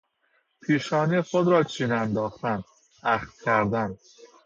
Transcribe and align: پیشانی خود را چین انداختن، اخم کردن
پیشانی 0.61 1.21
خود 1.21 1.47
را 1.47 1.63
چین 1.63 1.91
انداختن، 1.91 2.63
اخم 3.03 3.31
کردن 3.45 3.97